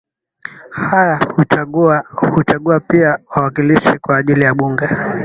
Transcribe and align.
haya 0.75 1.19
huchagua 2.31 2.79
pia 2.79 3.19
wawakilishi 3.35 3.97
kwa 3.99 4.17
ajili 4.17 4.41
ya 4.41 4.55
bunge 4.55 4.89